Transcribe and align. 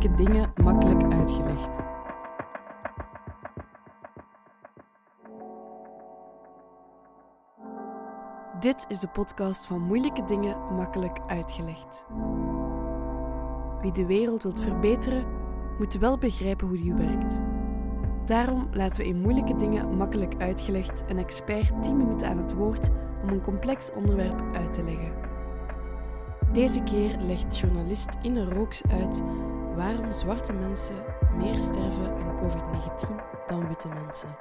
Moeilijke 0.00 0.24
dingen 0.24 0.52
makkelijk 0.62 1.12
uitgelegd. 1.12 1.78
Dit 8.60 8.84
is 8.88 8.98
de 8.98 9.08
podcast 9.08 9.66
van 9.66 9.80
Moeilijke 9.80 10.24
dingen 10.24 10.74
makkelijk 10.74 11.18
uitgelegd. 11.26 12.04
Wie 13.80 13.92
de 13.92 14.06
wereld 14.06 14.42
wilt 14.42 14.60
verbeteren, 14.60 15.26
moet 15.78 15.94
wel 15.94 16.18
begrijpen 16.18 16.68
hoe 16.68 16.80
die 16.80 16.94
werkt. 16.94 17.40
Daarom 18.26 18.68
laten 18.72 19.00
we 19.00 19.08
in 19.08 19.20
Moeilijke 19.20 19.56
dingen 19.56 19.96
makkelijk 19.96 20.34
uitgelegd 20.38 21.02
een 21.08 21.18
expert 21.18 21.82
10 21.82 21.96
minuten 21.96 22.28
aan 22.28 22.38
het 22.38 22.54
woord 22.54 22.88
om 23.22 23.28
een 23.28 23.42
complex 23.42 23.92
onderwerp 23.92 24.42
uit 24.52 24.72
te 24.72 24.82
leggen. 24.82 25.12
Deze 26.52 26.82
keer 26.82 27.16
legt 27.18 27.58
journalist 27.58 28.08
Inne 28.22 28.44
Rooks 28.44 28.82
uit 28.90 29.22
waarom 29.80 30.12
zwarte 30.12 30.52
mensen 30.52 31.04
meer 31.36 31.58
sterven 31.58 32.14
aan 32.14 32.36
COVID-19 32.36 33.46
dan 33.46 33.68
witte 33.68 33.88
mensen. 33.88 34.36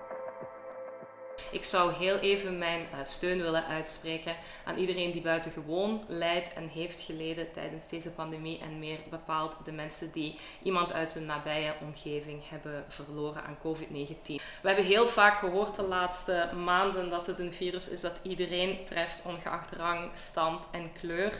Ik 1.51 1.63
zou 1.63 1.93
heel 1.93 2.17
even 2.17 2.57
mijn 2.57 2.81
eh, 2.91 2.99
steun 3.03 3.41
willen 3.41 3.65
uitspreken 3.65 4.35
aan 4.65 4.77
iedereen 4.77 5.11
die 5.11 5.21
buitengewoon 5.21 6.03
lijdt 6.07 6.53
en 6.53 6.67
heeft 6.67 7.01
geleden 7.01 7.51
tijdens 7.53 7.89
deze 7.89 8.11
pandemie 8.11 8.59
en 8.59 8.79
meer 8.79 8.97
bepaald 9.09 9.55
de 9.65 9.71
mensen 9.71 10.11
die 10.11 10.39
iemand 10.63 10.93
uit 10.93 11.13
hun 11.13 11.25
nabije 11.25 11.73
omgeving 11.81 12.49
hebben 12.49 12.85
verloren 12.87 13.43
aan 13.43 13.57
COVID-19. 13.57 14.25
We 14.25 14.67
hebben 14.67 14.85
heel 14.85 15.07
vaak 15.07 15.39
gehoord 15.39 15.75
de 15.75 15.83
laatste 15.83 16.49
maanden 16.65 17.09
dat 17.09 17.27
het 17.27 17.39
een 17.39 17.53
virus 17.53 17.89
is 17.89 18.01
dat 18.01 18.19
iedereen 18.21 18.85
treft, 18.85 19.21
ongeacht 19.25 19.75
rang, 19.75 20.11
stand 20.13 20.63
en 20.71 20.91
kleur. 20.93 21.33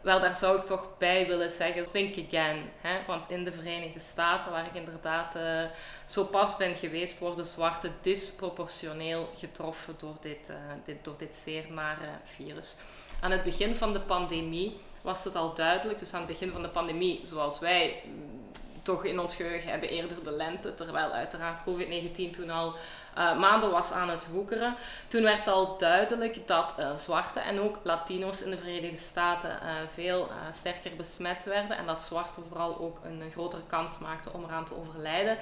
Wel, 0.00 0.20
daar 0.20 0.36
zou 0.36 0.58
ik 0.58 0.66
toch 0.66 0.98
bij 0.98 1.26
willen 1.26 1.50
zeggen, 1.50 1.90
think 1.90 2.26
again. 2.26 2.70
Hè? 2.80 2.98
Want 3.06 3.30
in 3.30 3.44
de 3.44 3.52
Verenigde 3.52 4.00
Staten, 4.00 4.52
waar 4.52 4.66
ik 4.66 4.74
inderdaad 4.74 5.36
uh, 5.36 5.62
zo 6.06 6.24
pas 6.24 6.56
ben 6.56 6.74
geweest, 6.74 7.18
worden 7.18 7.46
zwarte 7.46 7.90
disproportioneel 8.00 9.28
getroffen 9.38 9.94
door 9.98 10.16
dit, 10.20 10.50
uh, 10.50 10.56
dit, 10.84 11.04
door 11.04 11.14
dit 11.18 11.36
zeer 11.36 11.64
nare 11.72 12.08
virus. 12.24 12.78
Aan 13.20 13.30
het 13.30 13.42
begin 13.42 13.76
van 13.76 13.92
de 13.92 14.00
pandemie 14.00 14.80
was 15.02 15.24
het 15.24 15.34
al 15.34 15.54
duidelijk, 15.54 15.98
dus 15.98 16.14
aan 16.14 16.20
het 16.20 16.30
begin 16.30 16.52
van 16.52 16.62
de 16.62 16.68
pandemie, 16.68 17.20
zoals 17.24 17.58
wij 17.58 18.02
toch 18.90 19.04
in 19.04 19.20
ons 19.20 19.36
geheugen 19.36 19.70
hebben 19.70 19.88
eerder 19.88 20.24
de 20.24 20.30
lente, 20.30 20.74
terwijl 20.74 21.10
uiteraard 21.10 21.60
COVID-19 21.60 22.30
toen 22.30 22.50
al 22.50 22.74
uh, 23.18 23.38
maanden 23.38 23.70
was 23.70 23.92
aan 23.92 24.08
het 24.08 24.26
woekeren. 24.30 24.74
Toen 25.08 25.22
werd 25.22 25.48
al 25.48 25.78
duidelijk 25.78 26.46
dat 26.46 26.74
uh, 26.78 26.96
zwarte 26.96 27.40
en 27.40 27.60
ook 27.60 27.78
Latino's 27.82 28.42
in 28.42 28.50
de 28.50 28.58
Verenigde 28.58 28.96
Staten 28.96 29.50
uh, 29.50 29.68
veel 29.94 30.30
sterker 30.52 30.96
besmet 30.96 31.44
werden 31.44 31.76
en 31.76 31.86
dat 31.86 32.02
zwarte 32.02 32.40
vooral 32.48 32.78
ook 32.78 32.98
een 33.04 33.22
grotere 33.32 33.62
kans 33.66 33.98
maakten 33.98 34.34
om 34.34 34.44
eraan 34.44 34.64
te 34.64 34.76
overlijden. 34.76 35.38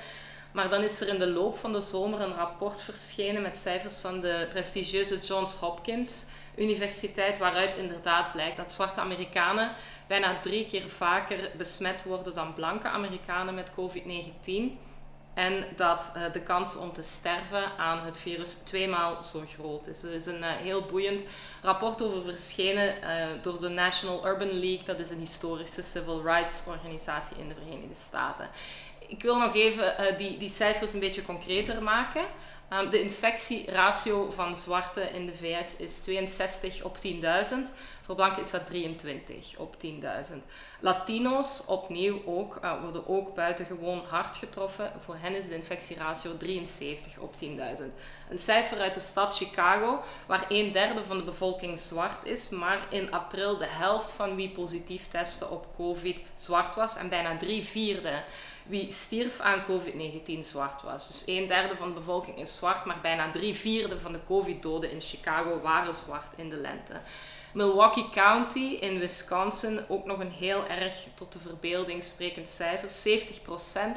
Maar 0.53 0.69
dan 0.69 0.83
is 0.83 1.01
er 1.01 1.09
in 1.09 1.19
de 1.19 1.31
loop 1.31 1.59
van 1.59 1.73
de 1.73 1.81
zomer 1.81 2.21
een 2.21 2.35
rapport 2.35 2.81
verschenen 2.81 3.43
met 3.43 3.57
cijfers 3.57 3.97
van 3.97 4.21
de 4.21 4.47
prestigieuze 4.51 5.19
Johns 5.19 5.55
Hopkins 5.55 6.27
Universiteit, 6.59 7.39
waaruit 7.39 7.77
inderdaad 7.77 8.33
blijkt 8.33 8.57
dat 8.57 8.73
zwarte 8.73 9.01
Amerikanen 9.01 9.73
bijna 10.07 10.41
drie 10.41 10.67
keer 10.67 10.89
vaker 10.89 11.51
besmet 11.57 12.03
worden 12.03 12.35
dan 12.35 12.55
blanke 12.55 12.89
Amerikanen 12.89 13.55
met 13.55 13.71
COVID-19. 13.71 14.87
En 15.35 15.65
dat 15.77 16.05
uh, 16.17 16.33
de 16.33 16.41
kans 16.41 16.77
om 16.77 16.93
te 16.93 17.03
sterven 17.03 17.77
aan 17.77 18.05
het 18.05 18.19
virus 18.19 18.55
tweemaal 18.55 19.23
zo 19.25 19.43
groot 19.55 19.87
is. 19.87 20.03
Er 20.03 20.13
is 20.13 20.27
een 20.27 20.43
uh, 20.43 20.51
heel 20.51 20.83
boeiend 20.83 21.27
rapport 21.63 22.03
over 22.03 22.23
verschenen 22.23 22.95
uh, 23.03 23.43
door 23.43 23.61
de 23.61 23.69
National 23.69 24.27
Urban 24.27 24.53
League. 24.53 24.85
Dat 24.85 24.99
is 24.99 25.11
een 25.11 25.19
historische 25.19 25.83
civil 25.83 26.23
rights 26.23 26.63
organisatie 26.67 27.37
in 27.39 27.49
de 27.49 27.55
Verenigde 27.55 27.95
Staten. 27.95 28.49
Ik 29.09 29.23
wil 29.23 29.39
nog 29.39 29.55
even 29.55 30.17
die, 30.17 30.39
die 30.39 30.49
cijfers 30.49 30.93
een 30.93 31.01
beetje 31.01 31.25
concreter 31.25 31.83
maken. 31.83 32.25
Um, 32.73 32.91
de 32.91 33.03
infectieratio 33.03 34.31
van 34.31 34.57
zwarte 34.57 35.01
in 35.01 35.27
de 35.27 35.37
VS 35.37 35.77
is 35.77 36.01
62 36.01 36.83
op 36.83 36.97
10.000. 36.97 37.11
Voor 38.03 38.15
blanken 38.15 38.43
is 38.43 38.51
dat 38.51 38.67
23 38.67 39.59
op 39.59 39.77
10.000. 39.87 39.89
Latino's, 40.81 41.65
opnieuw 41.67 42.23
ook, 42.25 42.59
uh, 42.65 42.81
worden 42.83 43.09
ook 43.09 43.35
buitengewoon 43.35 44.05
hard 44.09 44.37
getroffen. 44.37 44.93
Voor 45.05 45.17
hen 45.21 45.35
is 45.35 45.49
de 45.49 45.55
infectieratio 45.55 46.37
73 46.37 47.19
op 47.19 47.35
10.000. 47.35 47.49
Een 48.29 48.39
cijfer 48.39 48.81
uit 48.81 48.95
de 48.95 49.01
stad 49.01 49.37
Chicago, 49.37 50.03
waar 50.27 50.47
een 50.49 50.73
derde 50.73 51.05
van 51.07 51.17
de 51.17 51.25
bevolking 51.25 51.79
zwart 51.79 52.25
is, 52.25 52.49
maar 52.49 52.87
in 52.91 53.13
april 53.13 53.59
de 53.59 53.69
helft 53.69 54.11
van 54.11 54.37
wie 54.37 54.51
positief 54.51 55.09
testte 55.09 55.49
op 55.49 55.67
COVID 55.77 56.19
zwart 56.37 56.75
was 56.75 56.97
en 56.97 57.09
bijna 57.09 57.37
drie 57.37 57.65
vierde 57.65 58.23
wie 58.69 58.93
stierf 58.99 59.41
aan 59.41 59.65
COVID-19 59.65 60.39
zwart 60.41 60.83
was. 60.83 61.09
Dus 61.09 61.23
een 61.27 61.47
derde 61.47 61.77
van 61.77 61.89
de 61.89 61.95
bevolking 61.95 62.39
is 62.39 62.57
zwart, 62.57 62.85
maar 62.85 63.01
bijna 63.01 63.31
drie 63.31 63.55
vierde 63.55 64.01
van 64.01 64.13
de 64.13 64.21
COVID-doden 64.27 64.91
in 64.91 65.01
Chicago 65.01 65.61
waren 65.61 65.95
zwart 65.95 66.33
in 66.37 66.51
de 66.51 66.57
lente. 66.57 67.01
Milwaukee 67.53 68.11
County 68.11 68.77
in 68.81 68.99
Wisconsin, 68.99 69.81
ook 69.89 70.05
nog 70.05 70.19
een 70.19 70.31
heel 70.31 70.67
erg 70.67 70.95
tot 71.15 71.33
de 71.33 71.39
verbeelding 71.39 72.05
sprekend 72.05 72.49
cijfer. 72.49 72.89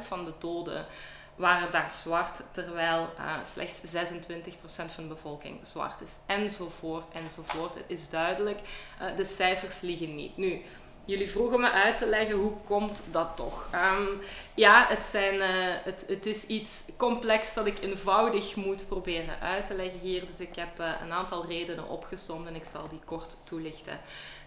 70% 0.02 0.06
van 0.06 0.24
de 0.24 0.32
doden 0.38 0.86
waren 1.34 1.70
daar 1.70 1.90
zwart, 1.90 2.42
terwijl 2.50 3.12
uh, 3.18 3.34
slechts 3.44 3.94
26% 3.94 3.96
van 4.66 5.08
de 5.08 5.14
bevolking 5.14 5.58
zwart 5.62 6.00
is. 6.00 6.12
Enzovoort, 6.26 7.04
enzovoort. 7.12 7.74
Het 7.74 7.84
is 7.86 8.10
duidelijk, 8.10 8.60
uh, 9.02 9.16
de 9.16 9.24
cijfers 9.24 9.80
liegen 9.80 10.14
niet. 10.14 10.36
Nu, 10.36 10.62
jullie 11.04 11.30
vroegen 11.30 11.60
me 11.60 11.70
uit 11.70 11.98
te 11.98 12.06
leggen 12.06 12.36
hoe 12.36 12.52
komt 12.64 13.04
dat 13.10 13.36
toch. 13.36 13.68
Um, 13.74 14.20
ja, 14.54 14.86
het, 14.88 15.04
zijn, 15.04 15.34
uh, 15.34 15.74
het, 16.06 16.26
is 16.26 16.46
iets 16.46 16.84
complex 16.96 17.54
dat 17.54 17.66
ik 17.66 17.78
eenvoudig 17.82 18.56
moet 18.56 18.88
proberen 18.88 19.40
uit 19.40 19.66
te 19.66 19.74
leggen 19.74 19.98
hier. 19.98 20.26
Dus 20.26 20.40
ik 20.40 20.56
heb 20.56 20.80
uh, 20.80 20.90
een 21.02 21.12
aantal 21.12 21.46
redenen 21.46 21.88
opgezomd 21.88 22.46
en 22.46 22.54
ik 22.54 22.64
zal 22.64 22.88
die 22.88 23.00
kort 23.04 23.36
toelichten. 23.44 24.00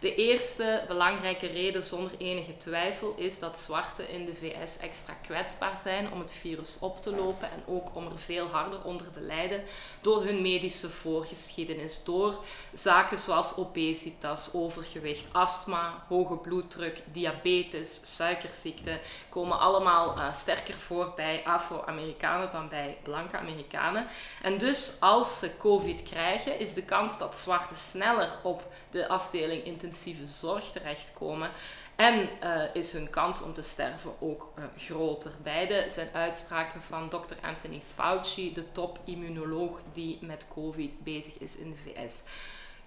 De 0.06 0.16
eerste 0.16 0.84
belangrijke 0.88 1.48
reden 1.48 1.84
zonder 1.84 2.12
enige 2.18 2.58
twijfel 2.58 3.14
is 3.18 3.40
dat 3.40 3.60
zwarten 3.60 4.10
in 4.10 4.26
de 4.26 4.34
VS 4.34 4.78
extra 4.78 5.14
kwetsbaar 5.14 5.80
zijn 5.84 6.12
om 6.12 6.20
het 6.20 6.32
virus 6.32 6.78
op 6.80 6.98
te 6.98 7.16
lopen 7.16 7.52
en 7.52 7.64
ook 7.68 7.96
om 7.96 8.06
er 8.06 8.20
veel 8.20 8.48
harder 8.48 8.84
onder 8.84 9.12
te 9.12 9.22
lijden 9.22 9.64
door 10.02 10.24
hun 10.24 10.42
medische 10.42 10.90
voorgeschiedenis, 10.90 12.04
door 12.04 12.44
zaken 12.74 13.20
zoals 13.20 13.56
obesitas, 13.58 14.54
overgewicht, 14.54 15.26
astma, 15.32 16.06
hoge 16.08 16.36
bloeddruk, 16.36 17.02
diabetes, 17.12 18.16
suikerziekte 18.16 19.00
komen 19.30 19.60
allemaal 19.60 20.18
uh, 20.18 20.32
sterker 20.32 20.80
voor 20.80 21.14
bij 21.16 21.42
Afro-Amerikanen 21.46 22.52
dan 22.52 22.70
bij 22.70 22.98
blanke 23.04 23.38
Amerikanen. 23.38 24.08
En 24.42 24.58
dus 24.58 24.98
als 25.00 25.40
ze 25.40 25.58
COVID 25.58 26.04
krijgen, 26.04 26.60
is 26.60 26.74
de 26.74 26.84
kans 26.84 27.18
dat 27.18 27.38
zwarte 27.38 27.76
sneller 27.76 28.32
op 28.44 28.64
de 28.92 29.08
afdeling 29.08 29.64
intensieve 29.96 30.28
zorg 30.28 30.72
terechtkomen. 30.72 31.50
En 31.96 32.30
uh, 32.44 32.64
is 32.74 32.92
hun 32.92 33.10
kans 33.10 33.42
om 33.42 33.54
te 33.54 33.62
sterven 33.62 34.12
ook 34.20 34.54
uh, 34.58 34.64
groter. 34.78 35.32
Beide 35.44 35.86
zijn 35.90 36.10
uitspraken 36.14 36.82
van 36.82 37.10
Dr. 37.10 37.36
Anthony 37.42 37.82
Fauci, 37.94 38.54
de 38.54 38.72
top-immunoloog 38.72 39.80
die 39.94 40.18
met 40.22 40.48
COVID 40.54 41.04
bezig 41.04 41.38
is 41.40 41.56
in 41.56 41.70
de 41.70 41.92
VS. 41.92 42.24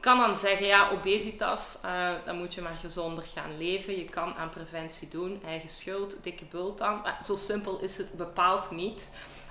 Kan 0.00 0.18
dan 0.18 0.36
zeggen, 0.36 0.66
ja, 0.66 0.90
obesitas, 0.90 1.78
uh, 1.84 2.10
dan 2.24 2.38
moet 2.38 2.54
je 2.54 2.60
maar 2.60 2.76
gezonder 2.76 3.24
gaan 3.24 3.58
leven. 3.58 3.96
Je 3.96 4.04
kan 4.04 4.34
aan 4.34 4.50
preventie 4.50 5.08
doen, 5.08 5.42
eigen 5.44 5.68
schuld, 5.68 6.22
dikke 6.22 6.44
bult 6.44 6.80
aan. 6.80 7.02
zo 7.22 7.36
simpel 7.36 7.78
is 7.78 7.96
het 7.96 8.12
bepaald 8.12 8.70
niet. 8.70 9.00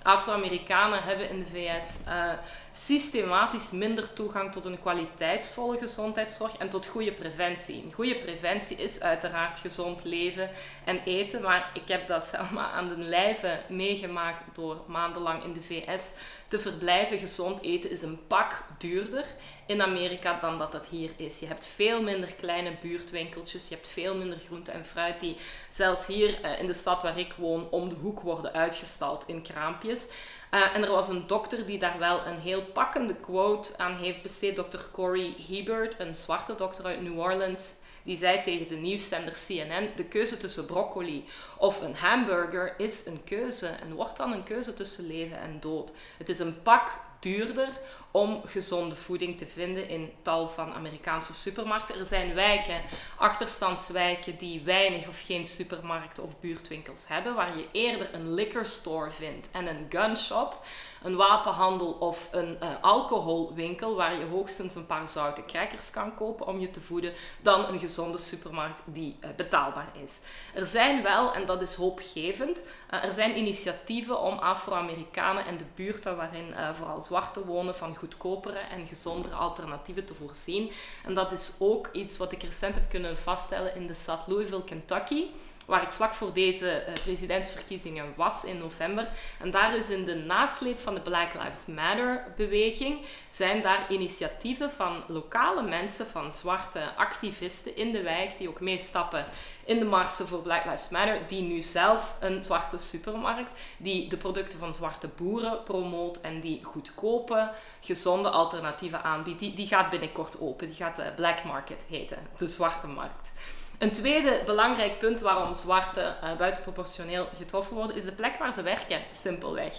Afro-Amerikanen 0.01 1.03
hebben 1.03 1.29
in 1.29 1.39
de 1.39 1.45
VS 1.45 1.99
uh, 2.07 2.31
systematisch 2.71 3.71
minder 3.71 4.13
toegang 4.13 4.51
tot 4.51 4.65
een 4.65 4.81
kwaliteitsvolle 4.81 5.77
gezondheidszorg 5.77 6.57
en 6.57 6.69
tot 6.69 6.85
goede 6.85 7.11
preventie. 7.11 7.83
Een 7.83 7.93
goede 7.93 8.15
preventie 8.15 8.77
is 8.77 9.01
uiteraard 9.01 9.57
gezond 9.57 10.03
leven 10.03 10.49
en 10.83 11.01
eten, 11.05 11.41
maar 11.41 11.69
ik 11.73 11.87
heb 11.87 12.07
dat 12.07 12.27
zelf 12.33 12.51
maar 12.51 12.69
aan 12.69 12.89
de 12.89 12.97
lijve 12.97 13.59
meegemaakt 13.67 14.43
door 14.53 14.81
maandenlang 14.87 15.43
in 15.43 15.53
de 15.53 15.61
VS 15.61 16.13
te 16.47 16.59
verblijven. 16.59 17.19
Gezond 17.19 17.61
eten 17.61 17.91
is 17.91 18.01
een 18.01 18.27
pak 18.27 18.63
duurder 18.77 19.25
in 19.65 19.81
Amerika 19.81 20.39
dan 20.39 20.57
dat 20.57 20.71
dat 20.71 20.85
hier 20.85 21.11
is. 21.15 21.39
Je 21.39 21.45
hebt 21.45 21.65
veel 21.65 22.01
minder 22.01 22.33
kleine 22.33 22.71
buurtwinkeltjes, 22.81 23.67
je 23.67 23.75
hebt 23.75 23.87
veel 23.87 24.15
minder 24.15 24.39
groente 24.45 24.71
en 24.71 24.85
fruit 24.85 25.19
die 25.19 25.37
zelfs 25.69 26.05
hier 26.05 26.43
uh, 26.43 26.59
in 26.59 26.67
de 26.67 26.73
stad 26.73 27.01
waar 27.01 27.19
ik 27.19 27.33
woon 27.37 27.69
om 27.69 27.89
de 27.89 27.95
hoek 27.95 28.19
worden 28.19 28.53
uitgestald 28.53 29.23
in 29.25 29.41
kraampjes. 29.41 30.09
Uh, 30.51 30.75
en 30.75 30.83
er 30.83 30.91
was 30.91 31.09
een 31.09 31.27
dokter 31.27 31.65
die 31.65 31.79
daar 31.79 31.99
wel 31.99 32.25
een 32.25 32.39
heel 32.39 32.61
pakkende 32.61 33.15
quote 33.15 33.77
aan 33.77 33.95
heeft 33.95 34.21
besteed, 34.21 34.55
Dr. 34.55 34.79
Corey 34.91 35.35
Hebert, 35.47 35.99
een 35.99 36.15
zwarte 36.15 36.55
dokter 36.55 36.85
uit 36.85 37.01
New 37.01 37.19
Orleans. 37.19 37.73
Die 38.07 38.17
zei 38.17 38.41
tegen 38.41 38.67
de 38.67 38.75
nieuwszender 38.75 39.33
CNN: 39.33 39.89
de 39.95 40.03
keuze 40.03 40.37
tussen 40.37 40.65
broccoli 40.65 41.25
of 41.57 41.81
een 41.81 41.95
hamburger 41.95 42.73
is 42.77 43.05
een 43.05 43.23
keuze 43.23 43.67
en 43.67 43.93
wordt 43.93 44.17
dan 44.17 44.31
een 44.31 44.43
keuze 44.43 44.73
tussen 44.73 45.07
leven 45.07 45.39
en 45.39 45.59
dood. 45.59 45.91
Het 46.17 46.29
is 46.29 46.39
een 46.39 46.61
pak 46.61 46.91
duurder 47.19 47.69
om 48.11 48.41
gezonde 48.45 48.95
voeding 48.95 49.37
te 49.37 49.47
vinden 49.47 49.89
in 49.89 50.11
tal 50.21 50.49
van 50.49 50.73
Amerikaanse 50.73 51.33
supermarkten. 51.33 51.99
Er 51.99 52.05
zijn 52.05 52.33
wijken, 52.33 52.81
achterstandswijken, 53.17 54.37
die 54.37 54.61
weinig 54.61 55.07
of 55.07 55.21
geen 55.25 55.45
supermarkten 55.45 56.23
of 56.23 56.39
buurtwinkels 56.39 57.07
hebben, 57.07 57.35
waar 57.35 57.57
je 57.57 57.67
eerder 57.71 58.13
een 58.13 58.33
liquor 58.33 58.65
store 58.65 59.11
vindt 59.11 59.47
en 59.51 59.67
een 59.67 59.85
gunshop 59.89 60.65
een 61.03 61.15
wapenhandel 61.15 61.91
of 61.91 62.27
een 62.31 62.57
uh, 62.63 62.69
alcoholwinkel 62.81 63.95
waar 63.95 64.19
je 64.19 64.25
hoogstens 64.25 64.75
een 64.75 64.85
paar 64.85 65.07
zoute 65.07 65.45
crackers 65.45 65.91
kan 65.91 66.15
kopen 66.15 66.47
om 66.47 66.59
je 66.59 66.71
te 66.71 66.81
voeden, 66.81 67.13
dan 67.41 67.67
een 67.67 67.79
gezonde 67.79 68.17
supermarkt 68.17 68.81
die 68.85 69.17
uh, 69.21 69.29
betaalbaar 69.35 69.89
is. 70.03 70.21
Er 70.53 70.65
zijn 70.65 71.03
wel, 71.03 71.33
en 71.33 71.45
dat 71.45 71.61
is 71.61 71.75
hoopgevend, 71.75 72.61
uh, 72.91 73.03
er 73.03 73.13
zijn 73.13 73.37
initiatieven 73.37 74.19
om 74.19 74.37
Afro-Amerikanen 74.37 75.45
en 75.45 75.57
de 75.57 75.65
buurten 75.75 76.15
waarin 76.15 76.55
vooral 76.73 77.01
zwarte 77.01 77.45
wonen 77.45 77.75
van 77.75 77.95
goedkopere 77.97 78.59
en 78.59 78.87
gezondere 78.87 79.35
alternatieven 79.35 80.05
te 80.05 80.13
voorzien. 80.13 80.71
En 81.05 81.13
dat 81.13 81.31
is 81.31 81.55
ook 81.59 81.89
iets 81.91 82.17
wat 82.17 82.31
ik 82.31 82.43
recent 82.43 82.73
heb 82.73 82.89
kunnen 82.89 83.17
vaststellen 83.17 83.75
in 83.75 83.87
de 83.87 83.93
stad 83.93 84.27
Louisville, 84.27 84.63
Kentucky 84.63 85.25
waar 85.67 85.81
ik 85.81 85.89
vlak 85.89 86.13
voor 86.13 86.33
deze 86.33 86.83
uh, 86.87 86.93
presidentsverkiezingen 86.93 88.13
was 88.15 88.43
in 88.43 88.57
november. 88.57 89.09
En 89.39 89.51
daar 89.51 89.75
is 89.75 89.89
in 89.89 90.05
de 90.05 90.15
nasleep 90.15 90.79
van 90.79 90.93
de 90.93 91.01
Black 91.01 91.33
Lives 91.33 91.65
Matter 91.65 92.33
beweging, 92.37 93.05
zijn 93.29 93.61
daar 93.61 93.85
initiatieven 93.89 94.71
van 94.71 95.03
lokale 95.07 95.61
mensen, 95.61 96.07
van 96.07 96.33
zwarte 96.33 96.95
activisten 96.95 97.75
in 97.75 97.91
de 97.91 98.01
wijk, 98.01 98.37
die 98.37 98.49
ook 98.49 98.59
meestappen 98.59 99.25
in 99.65 99.79
de 99.79 99.85
marsen 99.85 100.27
voor 100.27 100.41
Black 100.41 100.65
Lives 100.65 100.89
Matter, 100.89 101.27
die 101.27 101.41
nu 101.41 101.61
zelf 101.61 102.15
een 102.19 102.43
zwarte 102.43 102.77
supermarkt, 102.77 103.51
die 103.77 104.09
de 104.09 104.17
producten 104.17 104.59
van 104.59 104.73
zwarte 104.73 105.07
boeren 105.07 105.63
promoot 105.63 106.21
en 106.21 106.39
die 106.39 106.63
goedkope, 106.63 107.51
gezonde 107.81 108.29
alternatieven 108.29 109.03
aanbiedt. 109.03 109.39
Die, 109.39 109.55
die 109.55 109.67
gaat 109.67 109.89
binnenkort 109.89 110.39
open, 110.39 110.67
die 110.67 110.75
gaat 110.75 110.95
de 110.95 111.11
Black 111.15 111.43
Market 111.43 111.83
heten, 111.89 112.17
de 112.37 112.47
zwarte 112.47 112.87
markt. 112.87 113.29
Een 113.77 113.91
tweede 113.91 114.41
belangrijk 114.45 114.99
punt 114.99 115.19
waarom 115.19 115.53
zwarte 115.53 116.15
uh, 116.23 116.35
buitenproportioneel 116.37 117.27
getroffen 117.37 117.75
worden, 117.75 117.95
is 117.95 118.03
de 118.03 118.11
plek 118.11 118.37
waar 118.37 118.53
ze 118.53 118.61
werken, 118.61 119.01
simpelweg. 119.11 119.73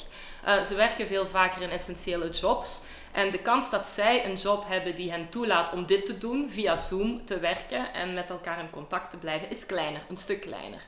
Uh, 0.47 0.63
ze 0.63 0.75
werken 0.75 1.07
veel 1.07 1.27
vaker 1.27 1.63
in 1.63 1.71
essentiële 1.71 2.31
jobs. 2.31 2.81
En 3.19 3.31
de 3.31 3.39
kans 3.39 3.71
dat 3.71 3.89
zij 3.89 4.25
een 4.25 4.35
job 4.35 4.65
hebben 4.67 4.95
die 4.95 5.11
hen 5.11 5.29
toelaat 5.29 5.73
om 5.73 5.87
dit 5.87 6.07
te 6.07 6.19
doen, 6.19 6.51
via 6.51 6.77
Zoom 6.77 7.25
te 7.25 7.39
werken 7.39 7.93
en 7.93 8.15
met 8.15 8.31
elkaar 8.31 8.59
in 8.59 8.71
contact 8.71 9.11
te 9.11 9.17
blijven, 9.17 9.51
is 9.51 9.67
kleiner, 9.67 10.03
een 10.09 10.17
stuk 10.17 10.41
kleiner. 10.41 10.83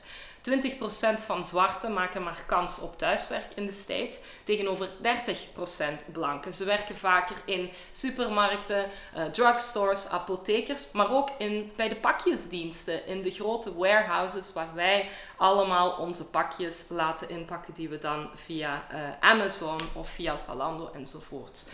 20% 0.49 1.23
van 1.25 1.45
zwarten 1.45 1.93
maken 1.93 2.23
maar 2.23 2.43
kans 2.45 2.79
op 2.79 2.97
thuiswerk 2.97 3.47
in 3.55 3.65
de 3.65 3.71
States, 3.71 4.19
tegenover 4.43 4.89
30% 5.03 6.11
blanken. 6.11 6.53
Ze 6.53 6.65
werken 6.65 6.97
vaker 6.97 7.35
in 7.45 7.69
supermarkten, 7.91 8.85
uh, 9.17 9.23
drugstores, 9.25 10.09
apothekers, 10.09 10.91
maar 10.91 11.11
ook 11.11 11.29
in, 11.37 11.71
bij 11.75 11.89
de 11.89 11.95
pakjesdiensten, 11.95 13.05
in 13.05 13.21
de 13.21 13.31
grote 13.31 13.77
warehouses 13.77 14.53
waar 14.53 14.73
wij 14.73 15.09
allemaal 15.37 15.91
onze 15.91 16.25
pakjes 16.25 16.85
laten 16.89 17.29
inpakken 17.29 17.73
die 17.73 17.89
we 17.89 17.97
dan 17.97 18.29
via 18.33 18.87
uh, 18.93 18.99
Amazon 19.19 19.79
of 19.93 20.09
via 20.09 20.37
Zalando 20.37 20.89
enzovoorts. 20.93 21.65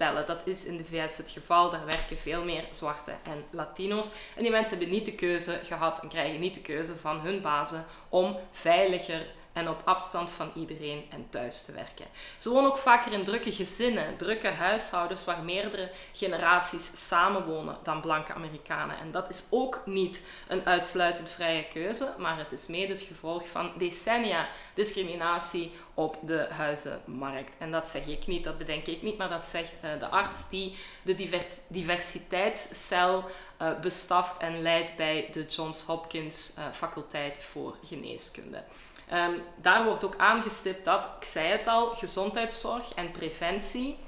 Dat 0.00 0.40
is 0.44 0.64
in 0.64 0.76
de 0.76 0.84
VS 0.84 1.16
het 1.16 1.30
geval. 1.30 1.70
Daar 1.70 1.86
werken 1.86 2.18
veel 2.18 2.44
meer 2.44 2.64
zwarte 2.70 3.12
en 3.22 3.44
Latino's. 3.50 4.08
En 4.36 4.42
die 4.42 4.50
mensen 4.50 4.78
hebben 4.78 4.94
niet 4.94 5.04
de 5.04 5.14
keuze 5.14 5.60
gehad 5.64 6.00
en 6.00 6.08
krijgen 6.08 6.40
niet 6.40 6.54
de 6.54 6.60
keuze 6.60 6.96
van 6.96 7.20
hun 7.20 7.40
bazen 7.40 7.84
om 8.08 8.36
veiliger 8.52 9.26
en 9.52 9.68
op 9.68 9.80
afstand 9.84 10.30
van 10.30 10.50
iedereen 10.54 11.04
en 11.10 11.26
thuis 11.30 11.62
te 11.62 11.72
werken. 11.72 12.06
Ze 12.38 12.50
wonen 12.50 12.70
ook 12.70 12.78
vaker 12.78 13.12
in 13.12 13.24
drukke 13.24 13.52
gezinnen, 13.52 14.16
drukke 14.16 14.48
huishoudens 14.48 15.24
waar 15.24 15.42
meerdere 15.42 15.90
generaties 16.12 17.08
samenwonen 17.08 17.76
dan 17.82 18.00
blanke 18.00 18.32
Amerikanen. 18.32 18.98
En 18.98 19.12
dat 19.12 19.30
is 19.30 19.44
ook 19.50 19.82
niet 19.84 20.22
een 20.48 20.66
uitsluitend 20.66 21.30
vrije 21.30 21.64
keuze, 21.72 22.14
maar 22.18 22.38
het 22.38 22.52
is 22.52 22.66
mede 22.66 22.92
het 22.92 23.00
gevolg 23.02 23.48
van 23.48 23.72
decennia 23.78 24.48
discriminatie 24.74 25.72
op 25.94 26.18
de 26.22 26.46
huizenmarkt. 26.50 27.54
En 27.58 27.70
dat 27.70 27.88
zeg 27.88 28.06
ik 28.06 28.26
niet, 28.26 28.44
dat 28.44 28.58
bedenk 28.58 28.86
ik 28.86 29.02
niet, 29.02 29.18
maar 29.18 29.28
dat 29.28 29.46
zegt 29.46 29.72
uh, 29.84 29.90
de 30.00 30.08
arts 30.08 30.48
die 30.48 30.76
de 31.02 31.42
diversiteitscel 31.68 33.24
uh, 33.62 33.80
bestaft 33.80 34.38
en 34.38 34.62
leidt 34.62 34.96
bij 34.96 35.28
de 35.32 35.44
Johns 35.44 35.82
Hopkins 35.82 36.54
uh, 36.58 36.64
faculteit 36.72 37.38
voor 37.50 37.76
geneeskunde. 37.84 38.62
Um, 39.12 39.42
daar 39.56 39.84
wordt 39.84 40.04
ook 40.04 40.14
aangestipt 40.16 40.84
dat, 40.84 41.08
ik 41.20 41.26
zei 41.26 41.48
het 41.48 41.66
al, 41.66 41.94
gezondheidszorg 41.94 42.94
en 42.94 43.10
preventie 43.10 43.98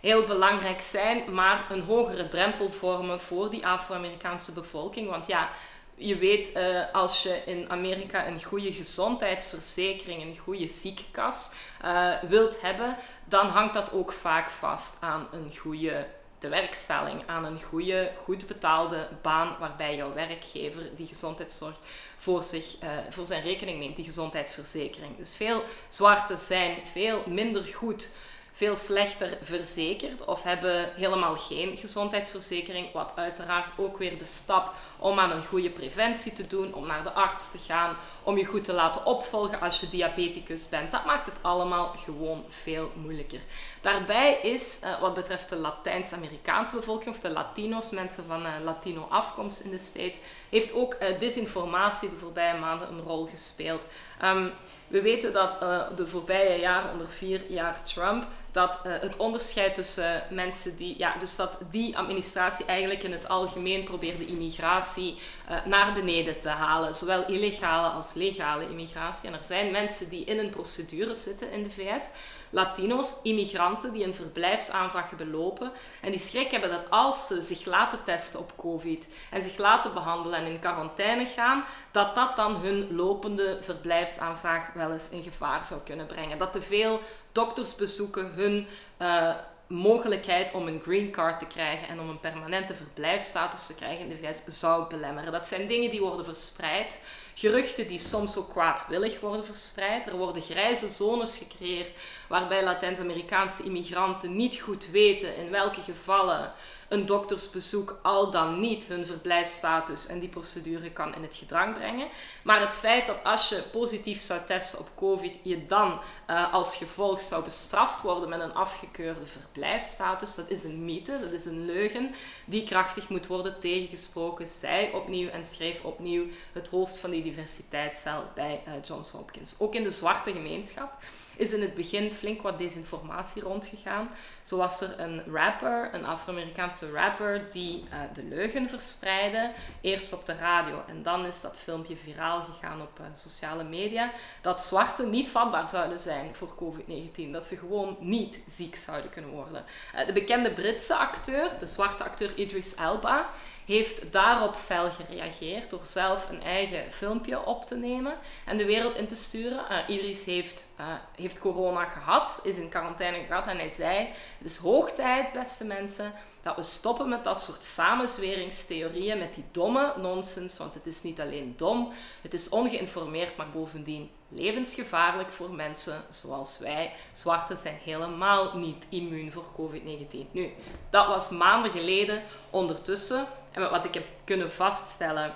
heel 0.00 0.24
belangrijk 0.24 0.80
zijn, 0.80 1.34
maar 1.34 1.66
een 1.70 1.82
hogere 1.82 2.28
drempel 2.28 2.72
vormen 2.72 3.20
voor 3.20 3.50
die 3.50 3.66
Afro-Amerikaanse 3.66 4.52
bevolking. 4.52 5.10
Want 5.10 5.26
ja, 5.26 5.48
je 5.94 6.16
weet, 6.16 6.56
uh, 6.56 6.82
als 6.92 7.22
je 7.22 7.42
in 7.44 7.70
Amerika 7.70 8.26
een 8.26 8.44
goede 8.44 8.72
gezondheidsverzekering, 8.72 10.22
een 10.22 10.38
goede 10.38 10.68
ziekenkas 10.68 11.54
uh, 11.84 12.22
wilt 12.22 12.60
hebben, 12.60 12.96
dan 13.24 13.46
hangt 13.46 13.74
dat 13.74 13.92
ook 13.92 14.12
vaak 14.12 14.50
vast 14.50 14.96
aan 15.00 15.28
een 15.32 15.56
goede 15.56 16.06
tewerkstelling, 16.38 17.22
aan 17.26 17.44
een 17.44 17.62
goede, 17.62 18.12
goed 18.22 18.46
betaalde 18.46 19.08
baan 19.22 19.56
waarbij 19.58 19.96
jouw 19.96 20.14
werkgever 20.14 20.82
die 20.96 21.06
gezondheidszorg 21.06 21.76
voor, 22.16 22.44
zich, 22.44 22.76
uh, 22.82 22.90
voor 23.10 23.26
zijn 23.26 23.42
rekening 23.42 23.78
neemt, 23.78 23.96
die 23.96 24.04
gezondheidsverzekering. 24.04 25.16
Dus 25.16 25.36
veel 25.36 25.62
zwarten 25.88 26.38
zijn 26.38 26.76
veel 26.92 27.22
minder 27.26 27.64
goed 27.64 28.08
veel 28.56 28.76
slechter 28.76 29.38
verzekerd 29.42 30.24
of 30.24 30.42
hebben 30.42 30.92
helemaal 30.94 31.36
geen 31.36 31.76
gezondheidsverzekering. 31.76 32.92
Wat 32.92 33.12
uiteraard 33.14 33.72
ook 33.76 33.98
weer 33.98 34.18
de 34.18 34.24
stap 34.24 34.74
om 34.98 35.18
aan 35.18 35.30
een 35.30 35.46
goede 35.46 35.70
preventie 35.70 36.32
te 36.32 36.46
doen, 36.46 36.74
om 36.74 36.86
naar 36.86 37.02
de 37.02 37.12
arts 37.12 37.50
te 37.50 37.58
gaan, 37.66 37.96
om 38.22 38.38
je 38.38 38.44
goed 38.44 38.64
te 38.64 38.72
laten 38.72 39.06
opvolgen 39.06 39.60
als 39.60 39.80
je 39.80 39.88
diabeticus 39.88 40.68
bent. 40.68 40.92
Dat 40.92 41.04
maakt 41.04 41.26
het 41.26 41.38
allemaal 41.40 41.94
gewoon 42.04 42.44
veel 42.48 42.90
moeilijker. 42.94 43.40
Daarbij 43.80 44.40
is, 44.42 44.78
uh, 44.84 45.00
wat 45.00 45.14
betreft 45.14 45.48
de 45.48 45.56
Latijns-Amerikaanse 45.56 46.76
bevolking 46.76 47.14
of 47.14 47.20
de 47.20 47.30
Latino's, 47.30 47.90
mensen 47.90 48.24
van 48.26 48.46
uh, 48.46 48.52
Latino 48.64 49.06
afkomst 49.10 49.60
in 49.60 49.70
de 49.70 49.78
States, 49.78 50.16
heeft 50.48 50.72
ook 50.72 50.96
uh, 51.00 51.18
disinformatie 51.18 52.08
de 52.08 52.16
voorbije 52.16 52.58
maanden 52.58 52.88
een 52.88 53.00
rol 53.00 53.26
gespeeld. 53.26 53.86
Um, 54.24 54.52
we 54.88 55.02
weten 55.02 55.32
dat 55.32 55.60
de 55.96 56.06
voorbije 56.06 56.60
jaren, 56.60 56.92
onder 56.92 57.08
vier 57.08 57.40
jaar 57.48 57.82
Trump, 57.82 58.26
dat 58.52 58.80
het 58.82 59.16
onderscheid 59.16 59.74
tussen 59.74 60.22
mensen 60.30 60.76
die, 60.76 60.98
ja, 60.98 61.16
dus 61.18 61.36
dat 61.36 61.58
die 61.70 61.98
administratie 61.98 62.66
eigenlijk 62.66 63.02
in 63.02 63.12
het 63.12 63.28
algemeen 63.28 63.84
probeerde 63.84 64.26
immigratie 64.26 65.18
naar 65.64 65.92
beneden 65.92 66.40
te 66.40 66.48
halen, 66.48 66.94
zowel 66.94 67.26
illegale 67.26 67.88
als 67.88 68.14
legale 68.14 68.68
immigratie. 68.68 69.28
En 69.28 69.34
er 69.34 69.44
zijn 69.44 69.70
mensen 69.70 70.08
die 70.08 70.24
in 70.24 70.38
een 70.38 70.50
procedure 70.50 71.14
zitten 71.14 71.50
in 71.52 71.62
de 71.62 71.70
VS 71.70 72.08
Latino's, 72.50 73.14
immigranten 73.22 73.92
die 73.92 74.04
een 74.04 74.14
verblijfsaanvraag 74.14 75.08
hebben 75.08 75.30
lopen 75.30 75.72
en 76.00 76.10
die 76.10 76.20
schrik 76.20 76.50
hebben 76.50 76.70
dat 76.70 76.90
als 76.90 77.26
ze 77.26 77.42
zich 77.42 77.64
laten 77.64 77.98
testen 78.04 78.40
op 78.40 78.52
COVID 78.56 79.08
en 79.30 79.42
zich 79.42 79.56
laten 79.56 79.94
behandelen 79.94 80.38
en 80.38 80.46
in 80.46 80.58
quarantaine 80.58 81.26
gaan, 81.26 81.64
dat 81.90 82.14
dat 82.14 82.36
dan 82.36 82.56
hun 82.56 82.94
lopende 82.94 83.58
verblijfsaanvraag 83.60 84.72
wel 84.72 84.92
eens 84.92 85.10
in 85.10 85.22
gevaar 85.22 85.64
zou 85.64 85.80
kunnen 85.80 86.06
brengen. 86.06 86.38
Dat 86.38 86.52
te 86.52 86.62
veel 86.62 87.00
doktersbezoeken 87.32 88.32
hun 88.34 88.66
uh, 88.98 89.34
mogelijkheid 89.66 90.52
om 90.52 90.66
een 90.66 90.80
green 90.82 91.10
card 91.10 91.38
te 91.38 91.46
krijgen 91.46 91.88
en 91.88 92.00
om 92.00 92.08
een 92.08 92.20
permanente 92.20 92.74
verblijfsstatus 92.74 93.66
te 93.66 93.74
krijgen 93.74 94.04
in 94.04 94.08
de 94.08 94.16
VS 94.16 94.44
zou 94.44 94.88
belemmeren. 94.88 95.32
Dat 95.32 95.48
zijn 95.48 95.66
dingen 95.66 95.90
die 95.90 96.00
worden 96.00 96.24
verspreid 96.24 96.98
geruchten 97.38 97.88
die 97.88 97.98
soms 97.98 98.36
ook 98.36 98.50
kwaadwillig 98.50 99.20
worden 99.20 99.44
verspreid. 99.44 100.06
Er 100.06 100.16
worden 100.16 100.42
grijze 100.42 100.88
zones 100.88 101.36
gecreëerd 101.36 101.90
waarbij 102.28 102.64
Latijns-Amerikaanse 102.64 103.62
immigranten 103.62 104.36
niet 104.36 104.60
goed 104.60 104.90
weten 104.90 105.36
in 105.36 105.50
welke 105.50 105.80
gevallen 105.80 106.52
een 106.88 107.06
doktersbezoek 107.06 107.98
al 108.02 108.30
dan 108.30 108.60
niet 108.60 108.84
hun 108.84 109.06
verblijfsstatus 109.06 110.06
en 110.06 110.18
die 110.18 110.28
procedure 110.28 110.90
kan 110.90 111.14
in 111.14 111.22
het 111.22 111.36
gedrang 111.36 111.74
brengen. 111.74 112.08
Maar 112.42 112.60
het 112.60 112.74
feit 112.74 113.06
dat 113.06 113.16
als 113.24 113.48
je 113.48 113.62
positief 113.72 114.20
zou 114.20 114.40
testen 114.46 114.78
op 114.78 114.88
COVID, 114.96 115.38
je 115.42 115.66
dan 115.66 116.00
uh, 116.30 116.54
als 116.54 116.76
gevolg 116.76 117.20
zou 117.20 117.44
bestraft 117.44 118.02
worden 118.02 118.28
met 118.28 118.40
een 118.40 118.54
afgekeurde 118.54 119.26
verblijfsstatus, 119.26 120.34
dat 120.34 120.50
is 120.50 120.64
een 120.64 120.84
mythe, 120.84 121.20
dat 121.20 121.32
is 121.32 121.44
een 121.44 121.64
leugen 121.64 122.14
die 122.44 122.64
krachtig 122.64 123.08
moet 123.08 123.26
worden 123.26 123.60
tegengesproken. 123.60 124.48
Zij 124.48 124.92
opnieuw 124.92 125.28
en 125.28 125.46
schreef 125.46 125.84
opnieuw 125.84 126.24
het 126.52 126.68
hoofd 126.68 126.98
van 126.98 127.10
die 127.10 127.22
diversiteitscel 127.22 128.24
bij 128.34 128.62
uh, 128.66 128.72
Johns 128.82 129.10
Hopkins. 129.10 129.56
Ook 129.58 129.74
in 129.74 129.82
de 129.82 129.90
zwarte 129.90 130.32
gemeenschap 130.32 130.92
is 131.36 131.52
in 131.52 131.60
het 131.60 131.74
begin 131.74 132.10
flink 132.10 132.42
wat 132.42 132.58
desinformatie 132.58 133.42
rondgegaan. 133.42 134.10
Zo 134.42 134.56
was 134.56 134.80
er 134.80 135.00
een 135.00 135.22
rapper, 135.32 135.94
een 135.94 136.04
Afro-Amerikaanse 136.04 136.90
rapper, 136.90 137.46
die 137.52 137.84
uh, 137.92 137.98
de 138.14 138.24
leugen 138.24 138.68
verspreidde. 138.68 139.52
Eerst 139.80 140.12
op 140.12 140.26
de 140.26 140.36
radio 140.36 140.82
en 140.86 141.02
dan 141.02 141.26
is 141.26 141.40
dat 141.40 141.56
filmpje 141.56 141.96
viraal 141.96 142.42
gegaan 142.42 142.80
op 142.80 142.98
uh, 143.00 143.06
sociale 143.14 143.64
media. 143.64 144.12
Dat 144.40 144.62
zwarten 144.62 145.10
niet 145.10 145.28
vatbaar 145.28 145.68
zouden 145.68 146.00
zijn 146.00 146.34
voor 146.34 146.54
COVID-19. 146.54 147.30
Dat 147.30 147.46
ze 147.46 147.56
gewoon 147.56 147.96
niet 148.00 148.38
ziek 148.48 148.76
zouden 148.76 149.10
kunnen 149.10 149.30
worden. 149.30 149.64
Uh, 149.94 150.06
de 150.06 150.12
bekende 150.12 150.52
Britse 150.52 150.94
acteur, 150.96 151.50
de 151.58 151.66
zwarte 151.66 152.04
acteur 152.04 152.34
Idris 152.34 152.74
Elba, 152.74 153.28
heeft 153.66 154.12
daarop 154.12 154.54
fel 154.54 154.90
gereageerd 154.90 155.70
door 155.70 155.84
zelf 155.84 156.28
een 156.30 156.42
eigen 156.42 156.92
filmpje 156.92 157.46
op 157.46 157.66
te 157.66 157.76
nemen 157.76 158.18
en 158.44 158.56
de 158.56 158.64
wereld 158.64 158.96
in 158.96 159.08
te 159.08 159.16
sturen. 159.16 159.64
Uh, 159.70 159.96
Idris 159.96 160.24
heeft, 160.24 160.66
uh, 160.80 160.86
heeft 161.16 161.38
corona 161.38 161.84
gehad, 161.84 162.40
is 162.42 162.58
in 162.58 162.68
quarantaine 162.68 163.24
gehad 163.26 163.46
en 163.46 163.58
hij 163.58 163.68
zei: 163.68 163.98
Het 164.38 164.50
is 164.50 164.56
hoog 164.56 164.92
tijd, 164.92 165.32
beste 165.32 165.64
mensen, 165.64 166.12
dat 166.46 166.56
we 166.56 166.62
stoppen 166.62 167.08
met 167.08 167.24
dat 167.24 167.42
soort 167.42 167.64
samenzweringstheorieën, 167.64 169.18
met 169.18 169.34
die 169.34 169.44
domme 169.50 169.94
nonsens, 169.96 170.58
want 170.58 170.74
het 170.74 170.86
is 170.86 171.02
niet 171.02 171.20
alleen 171.20 171.54
dom, 171.56 171.92
het 172.22 172.34
is 172.34 172.48
ongeïnformeerd, 172.48 173.36
maar 173.36 173.50
bovendien 173.50 174.10
levensgevaarlijk 174.28 175.32
voor 175.32 175.50
mensen 175.50 176.04
zoals 176.10 176.58
wij. 176.58 176.92
Zwarten 177.12 177.56
zijn 177.56 177.78
helemaal 177.82 178.58
niet 178.58 178.84
immuun 178.88 179.32
voor 179.32 179.44
COVID-19. 179.52 180.30
Nu, 180.30 180.50
dat 180.90 181.06
was 181.06 181.30
maanden 181.30 181.70
geleden. 181.70 182.22
Ondertussen 182.50 183.26
en 183.52 183.70
wat 183.70 183.84
ik 183.84 183.94
heb 183.94 184.06
kunnen 184.24 184.52
vaststellen 184.52 185.34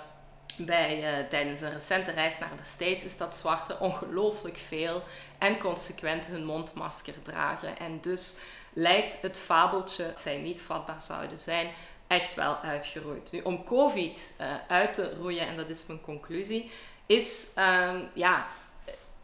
bij, 0.57 1.19
uh, 1.21 1.29
tijdens 1.29 1.61
een 1.61 1.71
recente 1.71 2.11
reis 2.11 2.39
naar 2.39 2.57
de 2.57 2.63
States 2.63 3.03
is 3.03 3.17
dat 3.17 3.35
zwarten 3.35 3.79
ongelooflijk 3.79 4.57
veel 4.57 5.03
en 5.37 5.59
consequent 5.59 6.25
hun 6.25 6.45
mondmasker 6.45 7.13
dragen. 7.23 7.77
En 7.77 8.01
dus 8.01 8.39
lijkt 8.73 9.21
het 9.21 9.37
fabeltje 9.37 10.05
dat 10.05 10.19
zij 10.19 10.37
niet 10.37 10.61
vatbaar 10.61 11.01
zouden 11.01 11.39
zijn 11.39 11.71
echt 12.11 12.35
wel 12.35 12.57
uitgeroeid. 12.57 13.31
Nu, 13.31 13.41
om 13.41 13.63
COVID 13.63 14.33
uh, 14.41 14.47
uit 14.67 14.93
te 14.93 15.15
roeien, 15.15 15.47
en 15.47 15.57
dat 15.57 15.69
is 15.69 15.85
mijn 15.85 16.01
conclusie, 16.01 16.71
is 17.05 17.53
uh, 17.57 17.91
ja, 18.13 18.47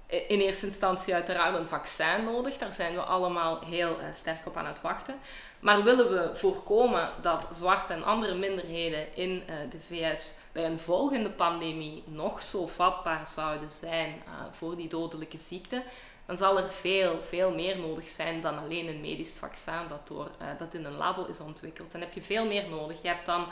in 0.07 0.39
eerste 0.39 0.65
instantie 0.65 1.13
uiteraard 1.13 1.55
een 1.55 1.67
vaccin 1.67 2.23
nodig. 2.23 2.57
Daar 2.57 2.71
zijn 2.71 2.93
we 2.93 3.01
allemaal 3.01 3.59
heel 3.59 3.99
uh, 3.99 4.05
sterk 4.11 4.45
op 4.45 4.57
aan 4.57 4.65
het 4.65 4.81
wachten. 4.81 5.15
Maar 5.59 5.83
willen 5.83 6.09
we 6.09 6.35
voorkomen 6.35 7.09
dat 7.21 7.49
zwarte 7.53 7.93
en 7.93 8.03
andere 8.03 8.35
minderheden 8.35 9.15
in 9.15 9.43
uh, 9.49 9.55
de 9.69 9.79
VS 9.87 10.37
bij 10.51 10.65
een 10.65 10.79
volgende 10.79 11.29
pandemie 11.29 12.03
nog 12.05 12.41
zo 12.41 12.67
vatbaar 12.67 13.27
zouden 13.27 13.69
zijn 13.69 14.23
voor 14.51 14.75
die 14.75 14.89
dodelijke 14.89 15.37
ziekte, 15.37 15.83
dan 16.27 16.37
zal 16.37 16.57
er 16.57 16.69
veel, 16.69 17.21
veel 17.21 17.51
meer 17.51 17.79
nodig 17.79 18.09
zijn 18.09 18.41
dan 18.41 18.57
alleen 18.57 18.87
een 18.87 19.01
medisch 19.01 19.37
vaccin 19.37 19.87
dat, 19.89 20.07
door, 20.07 20.31
dat 20.57 20.73
in 20.73 20.85
een 20.85 20.97
labo 20.97 21.25
is 21.25 21.39
ontwikkeld. 21.39 21.91
Dan 21.91 22.01
heb 22.01 22.13
je 22.13 22.21
veel 22.21 22.45
meer 22.45 22.69
nodig. 22.69 23.01
Je 23.01 23.07
hebt 23.07 23.25
dan 23.25 23.45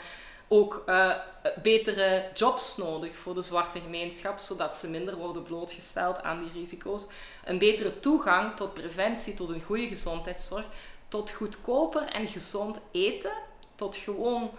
ook 0.48 0.84
uh, 0.88 1.16
betere 1.62 2.30
jobs 2.34 2.78
nodig 2.78 3.16
voor 3.16 3.34
de 3.34 3.42
zwarte 3.42 3.80
gemeenschap, 3.80 4.40
zodat 4.40 4.76
ze 4.76 4.90
minder 4.90 5.16
worden 5.16 5.44
blootgesteld 5.44 6.24
aan 6.24 6.44
die 6.44 6.52
risico's. 6.62 7.08
Een 7.44 7.58
betere 7.58 8.00
toegang 8.00 8.56
tot 8.56 8.74
preventie, 8.74 9.34
tot 9.34 9.50
een 9.50 9.64
goede 9.64 9.88
gezondheidszorg, 9.88 10.66
tot 11.08 11.32
goedkoper 11.32 12.04
en 12.04 12.28
gezond 12.28 12.80
eten, 12.92 13.34
tot 13.76 13.96
gewoon 13.96 14.52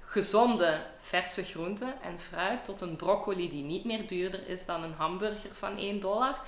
gezonde 0.00 0.80
verse 1.00 1.44
groenten 1.44 1.94
en 2.02 2.20
fruit, 2.20 2.64
tot 2.64 2.80
een 2.80 2.96
broccoli 2.96 3.50
die 3.50 3.62
niet 3.62 3.84
meer 3.84 4.06
duurder 4.06 4.46
is 4.46 4.66
dan 4.66 4.82
een 4.82 4.94
hamburger 4.96 5.54
van 5.54 5.76
1 5.76 6.00
dollar, 6.00 6.40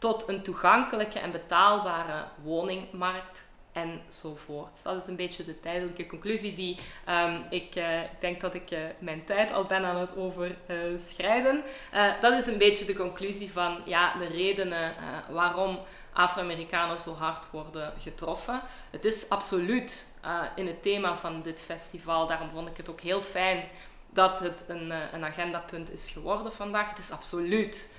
tot 0.00 0.28
een 0.28 0.42
toegankelijke 0.42 1.18
en 1.18 1.32
betaalbare 1.32 2.24
woningmarkt 2.42 3.48
enzovoort. 3.72 4.82
Dat 4.82 5.02
is 5.02 5.08
een 5.08 5.16
beetje 5.16 5.44
de 5.44 5.60
tijdelijke 5.60 6.06
conclusie 6.06 6.54
die 6.54 6.78
um, 7.08 7.44
ik 7.50 7.76
uh, 7.76 8.00
denk 8.20 8.40
dat 8.40 8.54
ik 8.54 8.70
uh, 8.70 8.78
mijn 8.98 9.24
tijd 9.24 9.52
al 9.52 9.64
ben 9.64 9.84
aan 9.84 9.96
het 9.96 10.16
overschrijden. 10.16 11.62
Uh, 11.94 12.20
dat 12.20 12.32
is 12.32 12.46
een 12.46 12.58
beetje 12.58 12.84
de 12.84 12.94
conclusie 12.94 13.52
van 13.52 13.78
ja, 13.84 14.18
de 14.18 14.26
redenen 14.26 14.94
waarom 15.28 15.78
Afro-Amerikanen 16.12 16.98
zo 16.98 17.14
hard 17.14 17.50
worden 17.50 17.92
getroffen. 17.98 18.60
Het 18.90 19.04
is 19.04 19.28
absoluut 19.28 20.14
in 20.54 20.66
het 20.66 20.82
thema 20.82 21.16
van 21.16 21.42
dit 21.42 21.60
festival, 21.60 22.26
daarom 22.26 22.50
vond 22.50 22.68
ik 22.68 22.76
het 22.76 22.90
ook 22.90 23.00
heel 23.00 23.22
fijn 23.22 23.64
dat 24.12 24.38
het 24.38 24.64
een, 24.68 24.90
een 24.90 25.24
agendapunt 25.24 25.92
is 25.92 26.10
geworden 26.10 26.52
vandaag. 26.52 26.88
Het 26.88 26.98
is 26.98 27.10
absoluut 27.10 27.94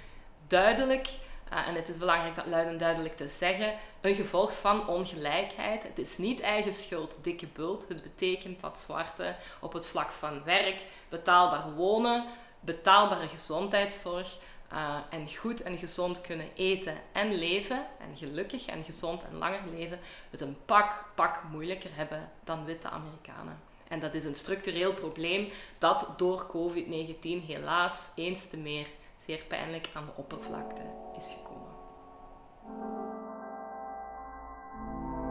duidelijk 0.48 1.08
uh, 1.53 1.67
en 1.67 1.75
het 1.75 1.89
is 1.89 1.98
belangrijk 1.98 2.36
dat 2.36 2.46
luid 2.46 2.67
en 2.67 2.77
duidelijk 2.77 3.17
te 3.17 3.27
zeggen, 3.27 3.74
een 4.01 4.15
gevolg 4.15 4.60
van 4.60 4.88
ongelijkheid. 4.88 5.84
Het 5.84 6.00
is 6.00 6.17
niet 6.17 6.39
eigen 6.39 6.74
schuld, 6.74 7.15
dikke 7.22 7.48
bult. 7.48 7.88
Het 7.88 8.03
betekent 8.03 8.62
dat 8.62 8.79
zwarte 8.79 9.36
op 9.60 9.74
het 9.74 9.86
vlak 9.86 10.12
van 10.12 10.43
werk, 10.43 10.86
betaalbaar 11.10 11.74
wonen, 11.74 12.25
betaalbare 12.60 13.27
gezondheidszorg 13.27 14.38
uh, 14.74 14.96
en 15.10 15.36
goed 15.36 15.62
en 15.62 15.77
gezond 15.77 16.22
kunnen 16.22 16.48
eten 16.55 16.98
en 17.12 17.34
leven, 17.34 17.86
en 18.00 18.17
gelukkig 18.17 18.65
en 18.65 18.84
gezond 18.84 19.24
en 19.24 19.38
langer 19.38 19.62
leven, 19.75 20.00
het 20.29 20.41
een 20.41 20.58
pak, 20.65 21.03
pak 21.15 21.43
moeilijker 21.51 21.89
hebben 21.93 22.31
dan 22.43 22.65
witte 22.65 22.89
Amerikanen. 22.89 23.60
En 23.88 24.00
dat 24.00 24.13
is 24.13 24.25
een 24.25 24.36
structureel 24.36 24.93
probleem 24.93 25.50
dat 25.77 26.08
door 26.17 26.46
COVID-19 26.48 27.46
helaas 27.46 28.12
eens 28.15 28.50
te 28.50 28.58
meer 28.58 28.88
zeer 29.25 29.43
pijnlijk 29.48 29.89
aan 29.93 30.05
de 30.05 30.12
oppervlakte 30.15 30.81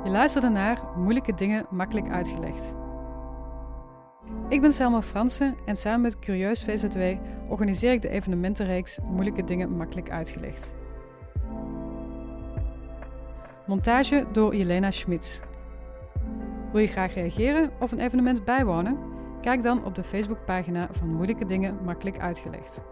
Je 0.05 0.11
luisterde 0.11 0.49
naar 0.49 0.83
Moeilijke 0.97 1.35
Dingen 1.35 1.67
Makkelijk 1.71 2.11
Uitgelegd. 2.11 2.75
Ik 4.49 4.61
ben 4.61 4.73
Selma 4.73 5.03
Fransen 5.03 5.57
en 5.65 5.77
samen 5.77 6.01
met 6.01 6.19
Curieus 6.19 6.65
VZW 6.65 7.01
organiseer 7.49 7.93
ik 7.93 8.03
de 8.03 8.09
evenementenreeks 8.09 8.99
Moeilijke 9.05 9.45
Dingen 9.45 9.77
Makkelijk 9.77 10.11
Uitgelegd. 10.11 10.75
Montage 13.67 14.27
door 14.33 14.57
Jelena 14.57 14.91
Schmitz. 14.91 15.41
Wil 16.73 16.81
je 16.81 16.87
graag 16.87 17.15
reageren 17.15 17.71
of 17.81 17.93
een 17.93 18.01
evenement 18.01 18.45
bijwonen? 18.45 18.99
Kijk 19.41 19.63
dan 19.63 19.85
op 19.85 19.95
de 19.95 20.05
Facebookpagina 20.05 20.89
van 20.93 21.15
Moeilijke 21.15 21.45
Dingen 21.45 21.85
Makkelijk 21.85 22.19
Uitgelegd. 22.19 22.83